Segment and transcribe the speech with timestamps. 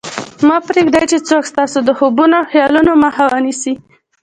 [0.47, 3.73] مه پرېږدئ څوک ستاسې د خوبونو او خیالونو مخه ونیسي